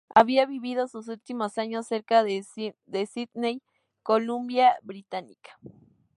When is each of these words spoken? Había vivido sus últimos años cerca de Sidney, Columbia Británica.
Había 0.15 0.47
vivido 0.47 0.87
sus 0.87 1.09
últimos 1.09 1.59
años 1.59 1.85
cerca 1.85 2.23
de 2.23 2.41
Sidney, 2.43 3.61
Columbia 4.01 4.79
Británica. 4.81 5.59